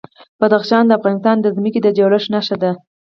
بدخشان 0.39 0.83
د 0.85 0.91
افغانستان 0.99 1.35
د 1.41 1.47
ځمکې 1.55 1.79
د 1.83 1.87
جوړښت 1.97 2.27
نښه 2.33 2.55
ده. 2.61 2.71